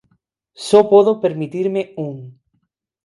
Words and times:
Só 0.67 0.79
podo 0.91 1.19
permitirme 1.23 1.81
un. 2.07 2.15